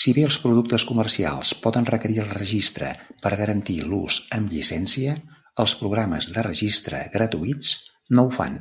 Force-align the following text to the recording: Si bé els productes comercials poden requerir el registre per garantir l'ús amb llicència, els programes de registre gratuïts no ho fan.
Si 0.00 0.12
bé 0.16 0.24
els 0.30 0.36
productes 0.40 0.82
comercials 0.88 1.52
poden 1.66 1.86
requerir 1.90 2.18
el 2.24 2.34
registre 2.38 2.90
per 3.26 3.32
garantir 3.42 3.76
l'ús 3.92 4.18
amb 4.38 4.52
llicència, 4.56 5.14
els 5.64 5.74
programes 5.84 6.28
de 6.34 6.44
registre 6.50 7.00
gratuïts 7.16 7.72
no 8.18 8.26
ho 8.30 8.34
fan. 8.40 8.60